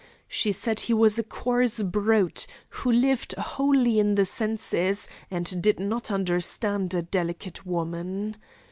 She 0.27 0.51
said 0.51 0.79
he 0.79 0.95
was 0.95 1.19
a 1.19 1.23
coarse 1.23 1.83
brute, 1.83 2.47
who 2.69 2.91
lived 2.91 3.33
wholly 3.33 3.99
in 3.99 4.15
the 4.15 4.25
senses 4.25 5.07
and 5.29 5.61
did 5.61 5.79
not 5.79 6.09
understand 6.09 6.95
a 6.95 7.03
delicate 7.03 7.67
woman. 7.67 8.35